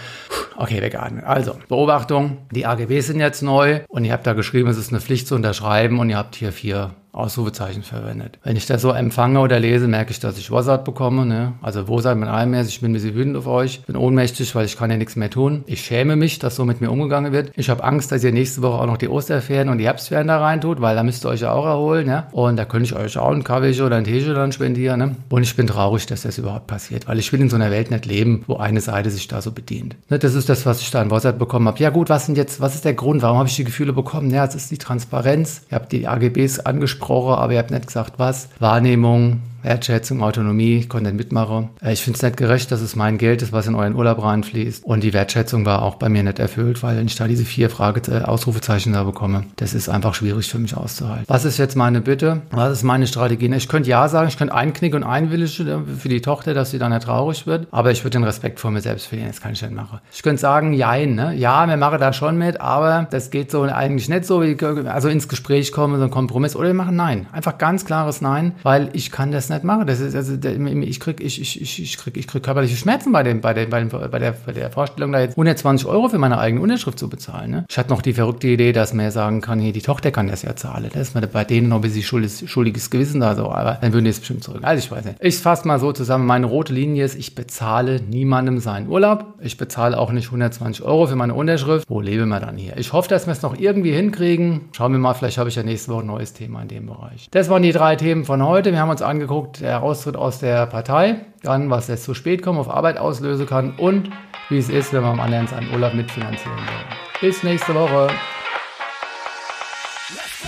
Okay, 0.56 0.80
wegatmen. 0.80 1.25
Also, 1.25 1.56
Beobachtung, 1.68 2.38
die 2.52 2.64
AGBs 2.64 3.09
sind 3.09 3.21
jetzt 3.21 3.42
neu 3.42 3.80
und 3.88 4.04
ihr 4.04 4.12
habt 4.12 4.26
da 4.26 4.35
geschrieben, 4.35 4.68
es 4.68 4.78
ist 4.78 4.90
eine 4.90 5.00
Pflicht 5.00 5.26
zu 5.26 5.35
unterschreiben 5.35 5.99
und 5.99 6.11
ihr 6.11 6.16
habt 6.16 6.37
hier 6.37 6.52
vier 6.52 6.94
Ausrufezeichen 7.14 7.83
verwendet. 7.83 8.38
Wenn 8.42 8.56
ich 8.56 8.66
das 8.66 8.83
so 8.83 8.90
empfange 8.90 9.40
oder 9.40 9.61
lese, 9.61 9.88
merke 9.88 10.11
ich, 10.11 10.21
dass 10.21 10.38
ich 10.38 10.50
Wossart 10.50 10.85
bekomme. 10.85 11.25
Ne? 11.25 11.52
Also 11.62 11.88
Wossart 11.88 12.18
mit 12.18 12.28
allem. 12.28 12.54
Ich 12.54 12.80
bin 12.80 12.90
ein 12.90 12.94
bisschen 12.94 13.14
wütend 13.14 13.37
auf 13.37 13.47
euch. 13.47 13.83
Bin 13.83 13.97
ohnmächtig, 13.97 14.54
weil 14.54 14.66
ich 14.66 14.76
kann 14.76 14.90
ja 14.90 14.97
nichts 14.97 15.16
mehr 15.16 15.30
tun. 15.30 15.64
Ich 15.66 15.83
schäme 15.83 16.16
mich, 16.16 16.38
dass 16.38 16.56
so 16.56 16.64
mit 16.64 16.80
mir 16.80 16.90
umgegangen 16.90 17.33
wird. 17.33 17.52
Ich 17.56 17.71
habe 17.71 17.85
Angst, 17.85 18.12
dass 18.12 18.25
ihr 18.25 18.33
nächste 18.33 18.62
Woche 18.62 18.80
auch 18.80 18.87
noch 18.87 18.97
die 18.97 19.09
Osterferien 19.09 19.68
und 19.68 19.78
die 19.78 19.85
Herbstferien 19.85 20.28
da 20.28 20.40
rein 20.40 20.61
tut, 20.61 20.80
weil 20.80 20.97
da 20.97 21.02
müsst 21.02 21.25
ihr 21.25 21.28
euch 21.28 21.40
ja 21.40 21.52
auch 21.52 21.66
erholen. 21.66 22.09
Ja? 22.09 22.28
Und 22.33 22.56
da 22.56 22.64
könnte 22.64 22.87
ich 22.87 22.97
euch 22.97 23.16
auch 23.16 23.30
einen 23.30 23.44
Kaffee 23.44 23.80
oder 23.80 23.97
einen 23.97 24.04
Tee 24.04 24.25
dann 24.25 24.52
spendieren. 24.52 24.99
Ne? 24.99 25.16
Und 25.28 25.42
ich 25.42 25.54
bin 25.56 25.66
traurig, 25.66 26.06
dass 26.06 26.23
das 26.23 26.38
überhaupt 26.38 26.66
passiert, 26.66 27.06
weil 27.06 27.18
ich 27.18 27.33
will 27.33 27.40
in 27.40 27.50
so 27.50 27.56
einer 27.56 27.71
Welt 27.71 27.90
nicht 27.90 28.06
leben, 28.06 28.44
wo 28.47 28.56
eine 28.56 28.80
Seite 28.80 29.11
sich 29.11 29.28
da 29.28 29.40
so 29.40 29.52
bedient. 29.52 29.97
Ne? 30.11 30.18
Das 30.18 30.35
ist 30.35 30.49
das, 30.49 30.66
was 30.66 30.80
ich 30.80 30.90
da 30.90 31.02
in 31.02 31.11
Wossart 31.11 31.38
bekommen 31.38 31.68
habe. 31.68 31.78
Ja 31.78 31.90
gut, 31.90 32.09
was 32.09 32.26
sind 32.26 32.37
jetzt, 32.37 32.61
was 32.61 32.75
ist 32.75 32.85
der 32.85 32.94
Grund? 32.94 33.23
Warum 33.23 33.38
habe 33.38 33.49
ich 33.49 33.56
die 33.56 33.64
Gefühle 33.64 33.92
bekommen? 33.92 34.30
Ja, 34.30 34.44
es 34.44 34.54
ist 34.54 34.71
die 34.71 34.78
Transparenz. 34.78 35.62
Ihr 35.71 35.76
habt 35.76 35.92
die 35.92 36.09
AGBs 36.09 36.61
angesprochen, 36.61 37.03
aber 37.11 37.52
ihr 37.52 37.58
habt 37.58 37.70
nicht 37.70 37.87
gesagt 37.87 38.14
was. 38.18 38.49
Wahrnehmung, 38.58 39.40
Wertschätzung, 39.64 40.23
Autonomie, 40.23 40.87
nicht 41.04 41.14
mitmachen. 41.14 41.71
Äh, 41.83 41.92
ich 41.92 42.02
finde 42.02 42.16
es 42.16 42.23
nicht 42.23 42.37
gerecht, 42.37 42.71
dass 42.71 42.80
es 42.80 42.97
mein 42.97 43.18
Geld 43.18 43.42
ist, 43.42 43.52
was 43.52 43.66
in 43.66 43.75
euren 43.75 43.94
Urlaub 43.94 44.23
reinfließt. 44.23 44.85
Und 44.85 45.02
die 45.02 45.12
Wertschätzung 45.12 45.64
war 45.66 45.83
auch 45.83 45.97
bei 45.97 46.09
mir 46.09 46.23
nicht 46.23 46.38
erfüllt, 46.38 46.83
weil 46.83 47.04
ich 47.04 47.16
da 47.16 47.26
diese 47.26 47.44
vier 47.44 47.71
Frage 47.71 48.00
äh, 48.12 48.23
Ausrufezeichen 48.23 48.92
da 48.92 49.04
bekomme, 49.04 49.44
das 49.56 49.75
ist 49.75 49.88
einfach 49.88 50.14
schwierig 50.14 50.49
für 50.49 50.59
mich 50.59 50.76
auszuhalten. 50.76 51.25
Was 51.28 51.44
ist 51.44 51.59
jetzt 51.59 51.76
meine 51.76 52.00
Bitte? 52.00 52.42
Was 52.50 52.73
ist 52.73 52.83
meine 52.83 53.06
Strategie? 53.06 53.52
Ich 53.54 53.68
könnte 53.68 53.90
ja 53.90 54.09
sagen, 54.09 54.28
ich 54.28 54.38
könnte 54.38 54.54
einknicken 54.54 55.02
und 55.02 55.09
einwilligen 55.09 55.99
für 55.99 56.09
die 56.09 56.21
Tochter, 56.21 56.54
dass 56.54 56.71
sie 56.71 56.78
dann 56.78 56.92
nicht 56.92 57.04
traurig 57.04 57.47
wird, 57.47 57.66
aber 57.71 57.90
ich 57.90 58.04
würde 58.04 58.18
den 58.18 58.25
Respekt 58.25 58.61
vor 58.61 58.71
mir 58.71 58.80
selbst 58.80 59.06
verlieren. 59.06 59.30
Das 59.30 59.40
kann 59.40 59.52
ich 59.52 59.62
nicht 59.62 59.75
machen. 59.75 60.00
Ich 60.12 60.23
könnte 60.23 60.40
sagen, 60.40 60.73
jein, 60.73 61.14
ne? 61.14 61.35
ja, 61.35 61.66
wir 61.66 61.76
machen 61.76 62.00
da 62.00 62.12
schon 62.12 62.37
mit, 62.37 62.61
aber 62.61 63.06
das 63.11 63.30
geht 63.30 63.50
so 63.50 63.62
eigentlich 63.62 64.09
nicht 64.09 64.25
so, 64.25 64.42
also 64.87 65.09
ins 65.09 65.28
Gespräch 65.28 65.73
kommen, 65.73 65.99
so 65.99 66.04
ein 66.04 66.11
Kompromiss. 66.11 66.56
Oder 66.56 66.68
wir 66.68 66.75
machen 66.75 66.97
Nein. 66.97 67.26
Einfach 67.33 67.59
ganz 67.59 67.85
klares 67.85 68.21
Nein, 68.21 68.54
weil 68.62 68.90
ich 68.92 69.11
kann 69.11 69.33
das 69.33 69.49
nicht 69.49 69.53
machen. 69.62 69.87
Das 69.87 70.00
ist, 70.00 70.16
also, 70.16 70.34
ich 70.34 71.00
krieg, 71.00 71.20
ich, 71.20 71.40
ich, 71.40 71.80
ich, 71.80 71.96
krieg, 71.96 72.16
ich 72.16 72.26
krieg 72.26 72.42
körperliche 72.42 72.76
Schmerzen 72.76 73.12
bei 73.12 73.23
dem, 73.23 73.40
bei 73.40 73.54
dem, 73.54 73.70
bei 73.70 73.80
dem, 73.80 73.88
bei 73.88 74.18
der, 74.18 74.32
bei 74.32 74.52
der 74.52 74.70
Vorstellung, 74.70 75.12
da 75.12 75.20
jetzt 75.20 75.32
120 75.32 75.87
Euro 75.87 76.08
für 76.08 76.18
meine 76.18 76.38
eigene 76.38 76.62
Unterschrift 76.62 76.99
zu 76.99 77.08
bezahlen. 77.08 77.50
Ne? 77.50 77.64
Ich 77.68 77.78
hatte 77.78 77.90
noch 77.90 78.02
die 78.02 78.14
verrückte 78.14 78.49
Idee, 78.49 78.73
dass 78.73 78.92
man 78.92 79.11
sagen 79.11 79.40
kann, 79.40 79.61
hier, 79.61 79.73
die 79.73 79.82
Tochter 79.82 80.11
kann 80.11 80.28
das 80.28 80.42
ja 80.42 80.56
zahlen. 80.56 80.90
Das 80.92 81.08
ist 81.08 81.14
mir 81.14 81.26
bei 81.26 81.44
denen 81.44 81.68
noch 81.68 81.76
ein 81.76 81.82
bisschen 81.82 82.02
schuldiges, 82.02 82.49
schuldiges 82.49 82.90
Gewissen 82.90 83.20
da 83.20 83.34
so, 83.34 83.50
aber 83.50 83.78
dann 83.80 83.92
würden 83.92 84.04
die 84.04 84.11
es 84.11 84.18
bestimmt 84.18 84.42
zurück. 84.42 84.61
Also 84.62 84.84
ich 84.84 84.90
weiß 84.90 85.04
nicht. 85.04 85.16
Ich 85.20 85.38
fasse 85.38 85.68
mal 85.68 85.78
so 85.78 85.92
zusammen, 85.92 86.26
meine 86.26 86.46
rote 86.46 86.73
Linie 86.73 87.04
ist, 87.04 87.14
ich 87.14 87.34
bezahle 87.34 88.00
niemandem 88.00 88.58
seinen 88.58 88.88
Urlaub. 88.88 89.34
Ich 89.40 89.56
bezahle 89.56 89.99
auch 89.99 90.11
nicht 90.12 90.26
120 90.26 90.84
Euro 90.84 91.06
für 91.06 91.16
meine 91.16 91.34
Unterschrift. 91.34 91.88
Wo 91.88 92.00
leben 92.00 92.28
wir 92.28 92.40
dann 92.40 92.56
hier? 92.56 92.76
Ich 92.78 92.92
hoffe, 92.92 93.08
dass 93.08 93.26
wir 93.26 93.32
es 93.32 93.42
noch 93.42 93.58
irgendwie 93.58 93.92
hinkriegen. 93.92 94.68
Schauen 94.73 94.92
wir 94.92 94.99
mal, 94.99 95.14
vielleicht 95.14 95.38
habe 95.38 95.49
ich 95.49 95.56
ja 95.56 95.62
nächste 95.62 95.92
Woche 95.92 96.00
ein 96.00 96.06
neues 96.06 96.32
Thema 96.32 96.62
in 96.62 96.68
dem 96.68 96.87
Bereich. 96.87 97.28
Das 97.30 97.49
waren 97.50 97.62
die 97.62 97.73
drei 97.73 97.96
Themen 97.96 98.25
von 98.25 98.44
heute. 98.44 98.73
Wir 98.73 98.80
haben 98.80 98.90
uns 98.90 99.02
angeguckt, 99.02 99.43
der 99.44 99.82
Austritt 99.82 100.16
aus 100.16 100.38
der 100.38 100.66
Partei, 100.66 101.26
dann 101.42 101.70
was 101.70 101.88
jetzt 101.88 102.04
zu 102.04 102.14
spät 102.14 102.42
kommt, 102.42 102.58
auf 102.58 102.70
Arbeit 102.70 102.98
auslösen 102.98 103.46
kann 103.46 103.76
und 103.78 104.10
wie 104.48 104.58
es 104.58 104.68
ist, 104.68 104.92
wenn 104.92 105.02
man 105.02 105.12
am 105.12 105.20
anderen 105.20 105.46
seinen 105.46 105.72
Urlaub 105.72 105.94
mitfinanzieren 105.94 106.56
will. 106.56 107.28
Bis 107.28 107.42
nächste 107.42 107.74
Woche. 107.74 108.08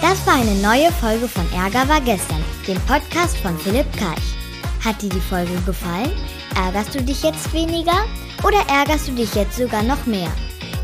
Das 0.03 0.27
war 0.27 0.35
eine 0.35 0.55
neue 0.61 0.93
Folge 0.93 1.27
von 1.27 1.47
Ärger 1.55 1.89
war 1.89 2.01
gestern, 2.01 2.45
dem 2.69 2.79
Podcast 2.81 3.37
von 3.39 3.57
Philipp 3.59 3.87
Karch. 3.97 4.37
Hat 4.85 5.01
dir 5.01 5.09
die 5.09 5.21
Folge 5.21 5.53
gefallen? 5.65 6.13
Ärgerst 6.55 6.95
du 6.95 7.03
dich 7.03 7.23
jetzt 7.23 7.53
weniger 7.53 8.05
oder 8.45 8.59
ärgerst 8.69 9.09
du 9.09 9.13
dich 9.13 9.35
jetzt 9.35 9.57
sogar 9.57 9.83
noch 9.83 10.05
mehr? 10.07 10.31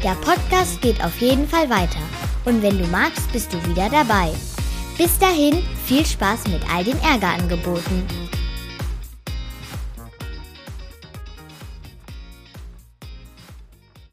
Der 0.02 0.14
Podcast 0.14 0.80
geht 0.80 1.04
auf 1.04 1.16
jeden 1.20 1.46
Fall 1.46 1.68
weiter. 1.70 2.00
Und 2.44 2.62
wenn 2.62 2.78
du 2.78 2.86
magst, 2.88 3.30
bist 3.32 3.52
du 3.52 3.64
wieder 3.66 3.88
dabei. 3.88 4.32
Bis 4.98 5.18
dahin, 5.18 5.62
viel 5.84 6.04
Spaß 6.04 6.48
mit 6.48 6.62
all 6.72 6.84
den 6.84 7.00
Ärgerangeboten. 7.00 8.06